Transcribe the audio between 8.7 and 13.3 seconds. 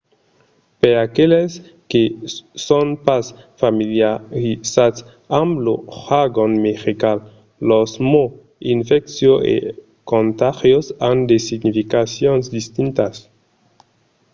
infecciós e contagiós an de significacions distintas